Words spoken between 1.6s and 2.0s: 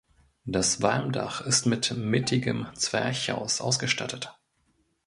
mit